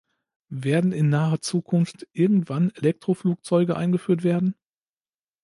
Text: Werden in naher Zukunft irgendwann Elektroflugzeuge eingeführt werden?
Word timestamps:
Werden 0.55 0.93
in 0.93 1.09
naher 1.09 1.41
Zukunft 1.41 2.07
irgendwann 2.11 2.71
Elektroflugzeuge 2.71 3.75
eingeführt 3.77 4.23
werden? 4.23 4.55